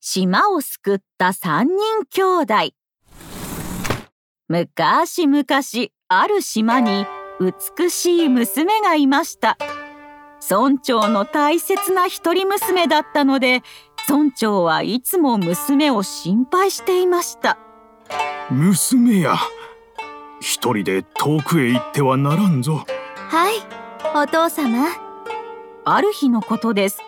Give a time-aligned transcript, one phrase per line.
[0.00, 2.54] ス島を救った三人兄弟。
[4.48, 5.44] 昔々
[6.08, 7.06] ある島に
[7.40, 9.58] 美しい娘がいました。
[10.50, 13.62] 村長の大切な一人娘だったので
[14.08, 17.58] 村長はいつも娘を心配していました。
[18.50, 19.36] 娘や。
[20.40, 22.84] 一人で遠くへ行ってはならんぞ。
[23.28, 23.54] はい
[24.16, 24.88] お父様。
[25.84, 26.98] ある日のことです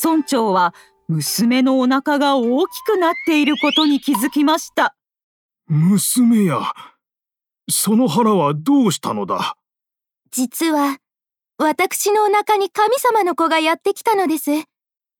[0.00, 0.74] 村長は
[1.08, 4.94] 娘のお腹が大きくなっていることに気づきました。
[5.66, 6.60] 娘や
[7.70, 9.56] その腹はどうしたのだ？
[10.30, 10.98] 実は
[11.58, 14.50] 私のお腹に神様の子がやってきたのです。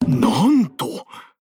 [0.07, 1.07] なんと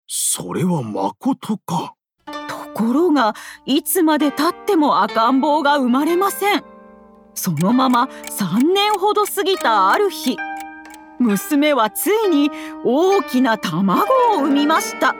[0.07, 1.95] それはまことか。
[2.25, 2.33] と
[2.73, 3.35] ころが
[3.65, 6.63] いつまでたっても赤ん坊が生まれません。
[7.35, 10.37] そのまま3年ほど過ぎたある日
[11.19, 12.49] 娘はついに
[12.83, 14.03] 大きな卵
[14.35, 15.15] を産みました。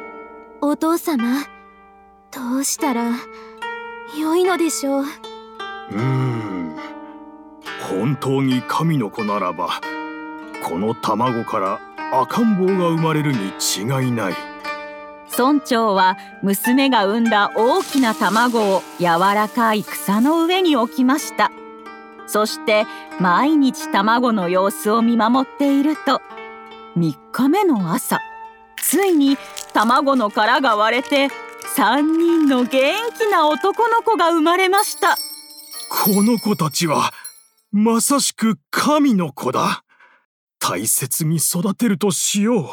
[0.61, 1.43] お父様
[2.31, 3.11] どうしたら
[4.19, 5.03] 良いのでしょう。
[5.03, 6.75] うーん。
[7.89, 9.81] 本当に神の子ならば
[10.63, 11.79] この卵から
[12.11, 14.53] 赤ん坊が生まれるに違いない。
[15.35, 21.51] 村長は娘が産んだ大きな卵を柔らかい草の上に置きました
[22.27, 22.85] そして
[23.19, 26.21] 毎日卵の様子を見守っていると
[26.97, 28.19] 3日目の朝
[28.81, 29.37] ついに
[29.73, 31.29] 卵の殻が割れて
[31.75, 35.17] 3人の元気な男の子が生まれました。
[35.89, 37.11] この子たちは
[37.71, 39.83] まさしく神の子だ。
[40.59, 42.65] 大切に育てるとしよう。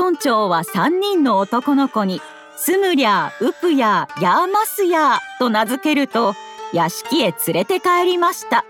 [0.00, 2.20] 村長は3人の男の子に
[2.56, 6.34] スムリャー、ウプヤー、ヤーマスヤーと名付けると
[6.72, 8.64] 屋敷へ連れて帰りました。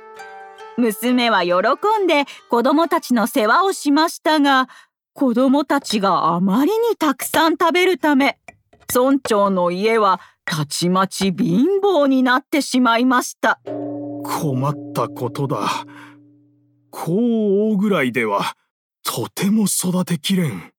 [0.77, 1.53] 娘は喜
[2.03, 4.69] んで子供たちの世話をしましたが
[5.13, 8.39] 子供たちがあまりにたくさん食べるため
[8.95, 13.61] 村長の家はたちまち貧乏になってしまいました。
[14.25, 15.69] 困ったことだ。
[16.91, 18.55] こう大ぐらいでは
[19.03, 20.72] とても育てきれん。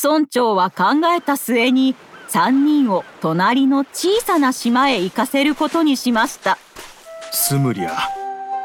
[0.00, 0.84] 村長は考
[1.16, 1.96] えた末に
[2.30, 6.58] 3人を隣の小さな島へ行かせることにしました。
[7.32, 7.90] スムリャ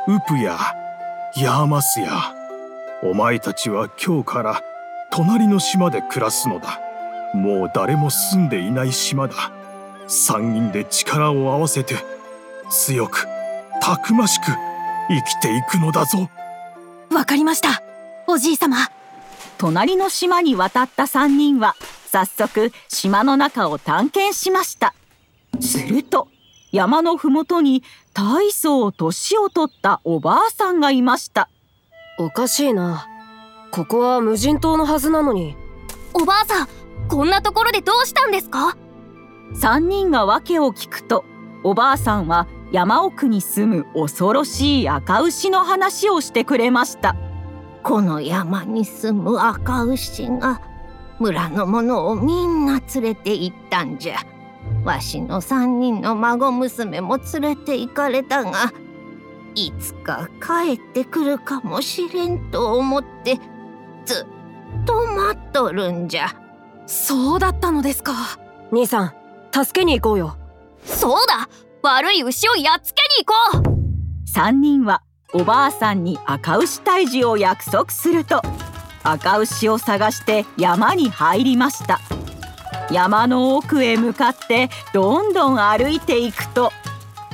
[0.07, 0.55] ウプヤ
[1.35, 2.11] ヤーマスヤ
[3.01, 4.61] お前たちは今日から
[5.11, 6.79] 隣の島で暮らすのだ。
[7.33, 9.33] もう誰も住んでいない島だ。
[10.07, 11.95] 3人で力を合わせて
[12.69, 13.25] 強く
[13.81, 14.43] たくましく
[15.09, 16.29] 生きていくのだぞ。
[17.11, 17.81] わかりました。
[18.27, 18.77] おじい様。
[19.57, 21.75] 隣の島に渡った3人は
[22.15, 24.93] 早速島の中を探検しました。
[25.59, 26.29] すると
[26.71, 27.83] 山のふもとに
[28.13, 31.49] 大層年を取ったおばあさんがいました。
[32.17, 33.05] おかしいな。
[33.69, 35.57] ここは無人島のはずなのに。
[36.13, 36.67] おばあさん
[37.09, 38.77] こんなところでどうしたんですか
[39.55, 41.25] ？3人が訳を聞くと
[41.65, 47.17] おばあさんは山奥に住む恐ろしい赤牛の話をしてくれました。
[47.83, 50.61] この山に住む赤牛が
[51.19, 54.17] 村の者をみんな連れて行ったんじゃ。
[54.83, 58.71] わしの三人の孫娘も連れて行かれたが
[59.55, 63.39] いつか帰ってくるかもしれんと思って
[64.05, 64.25] ず
[64.81, 66.35] っと待っとるんじゃ。
[66.87, 68.13] そうだったのですか。
[68.71, 69.13] 兄さん
[69.51, 70.37] 助けに行こうよ。
[70.83, 71.49] そうだ。
[71.81, 73.75] 悪い牛をやっつけに行こう。
[74.37, 75.01] 3人は
[75.33, 78.41] おばあさんに赤牛退治を約束すると
[79.05, 82.01] 赤牛を探して山に入りました。
[82.91, 86.71] 山の奥へ向かってどんどん歩いていくと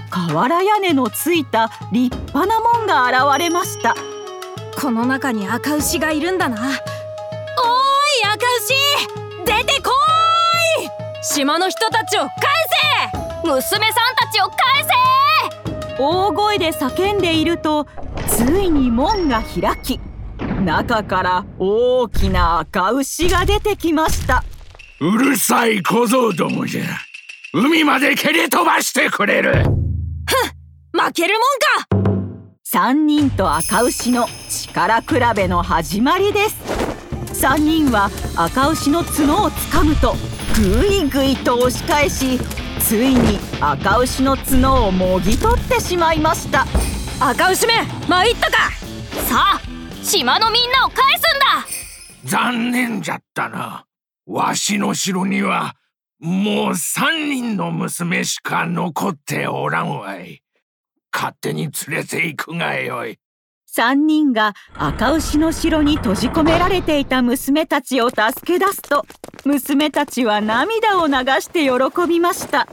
[0.10, 3.96] 瓦屋根のついた立派な門が現れました。
[4.80, 6.58] この中に赤牛がいるんだな。
[6.58, 6.72] おーい
[8.34, 8.74] 赤牛！
[9.46, 10.90] 出てこーい！
[11.24, 12.30] 島の人たちを返
[13.44, 13.82] 娘さん
[14.16, 15.98] たちを返せ！
[16.00, 17.88] 大声で叫んでいると
[18.28, 20.00] ついに門が開き
[20.62, 24.44] 中から大きな赤牛が出てきました。
[25.00, 26.84] うるさい小僧どもじゃ。
[27.54, 29.66] 海まで蹴り飛ばしてくれる。
[30.94, 31.36] 負ける
[31.90, 32.22] もんか。
[32.74, 36.56] 3人と赤牛の力比べの始まりです。
[37.44, 40.16] 3人は赤牛の角をつかむと
[40.56, 42.40] ぐいぐいと押し返し
[42.80, 46.66] ついに赤牛の角をもぎ取ってしまいました。
[47.20, 47.74] 赤牛め
[48.08, 48.58] 参ったか。
[49.28, 49.62] さあ
[50.04, 51.66] 島のみんなを返すんだ。
[52.26, 53.86] 残念じゃったな。
[54.26, 55.76] わしの城には
[56.20, 60.44] もう三人の娘しか残っておらんわい。
[61.12, 61.72] 勝手に連
[62.02, 63.18] れて行くがよい。
[63.76, 69.06] 3人が赤牛の城に閉じ込められていた娘たちを助け出すと
[69.46, 72.68] 娘たちは涙を流して喜びました。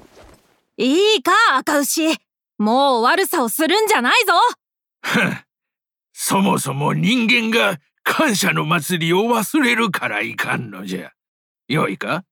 [0.77, 2.17] いいか赤牛。
[2.59, 4.33] もう悪さをするんじゃないぞ
[6.21, 11.13] そもそも人間が感謝の祭りを忘れるからいかんのじゃ。
[11.69, 12.25] よいか？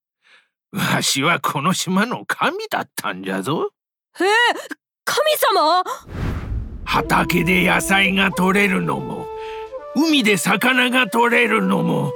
[0.73, 3.71] わしはこの島の神だったんじゃぞ。
[4.21, 4.25] え
[5.05, 5.85] 神様？
[6.85, 9.29] 畑で野菜が取れるのも
[9.95, 12.11] 海で魚が取れるのも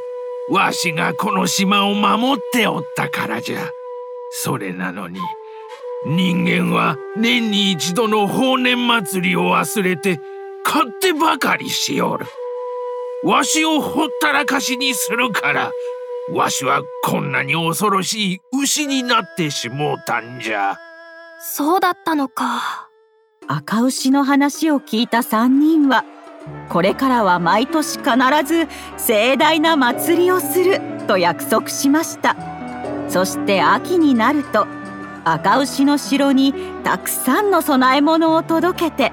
[0.51, 3.61] わしがこの島を守っておったからじゃ
[4.33, 5.21] それなのに
[6.05, 10.19] 人間は年に一度の法年祭りを忘れて
[10.73, 12.27] 勝手ばかりしよる。
[13.25, 15.73] わしをほったらかしにするから
[16.33, 20.79] わしはこんなに恐ろしい牛になってしもうたんじゃ。
[21.41, 22.89] そうだったのか。
[23.49, 26.05] 赤牛の話を聞いた3人は
[26.69, 28.13] これからは毎年必
[28.47, 32.37] ず盛大な祭りをすると約束しました。
[33.09, 34.69] そして秋になると
[35.25, 39.13] 赤牛の城にたくさんの供え物を届けて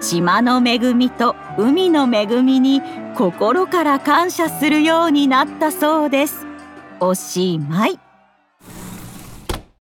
[0.00, 2.82] 島の恵みと海の恵みに
[3.16, 6.46] 心から感謝するようになったそうです。
[7.00, 8.07] おしまい。